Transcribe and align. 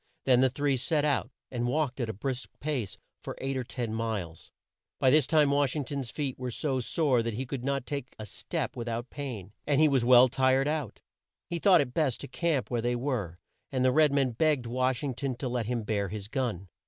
Then 0.25 0.41
the 0.41 0.49
three 0.49 0.77
set 0.77 1.05
out, 1.05 1.29
and 1.51 1.67
walked 1.67 1.99
at 1.99 2.09
a 2.09 2.13
brisk 2.13 2.49
pace 2.59 2.97
for 3.21 3.37
eight 3.39 3.55
or 3.55 3.63
ten 3.63 3.93
miles. 3.93 4.51
By 4.99 5.11
this 5.11 5.27
time 5.27 5.51
Wash 5.51 5.75
ing 5.75 5.83
ton's 5.85 6.09
feet 6.09 6.39
were 6.39 6.49
so 6.49 6.79
sore 6.79 7.21
that 7.21 7.35
he 7.35 7.45
could 7.45 7.63
not 7.63 7.85
take 7.85 8.15
a 8.17 8.25
step 8.25 8.75
with 8.75 8.87
out 8.89 9.11
pain, 9.11 9.51
and 9.67 9.79
he 9.79 9.87
was 9.87 10.03
well 10.03 10.27
tired 10.27 10.67
out. 10.67 11.01
He 11.45 11.59
thought 11.59 11.81
it 11.81 11.93
best 11.93 12.19
to 12.21 12.27
camp 12.27 12.71
where 12.71 12.81
they 12.81 12.95
were, 12.95 13.37
and 13.71 13.85
the 13.85 13.91
red 13.91 14.11
man 14.11 14.31
begged 14.31 14.65
Wash 14.65 15.03
ing 15.03 15.13
ton 15.13 15.35
to 15.35 15.47
let 15.47 15.67
him 15.67 15.83
bear 15.83 16.07
his 16.09 16.27
gun. 16.27 16.67